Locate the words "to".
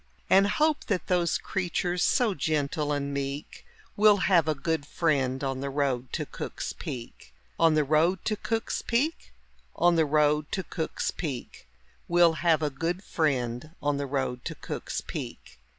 6.13-6.25, 8.25-8.35, 10.53-10.63, 14.45-14.55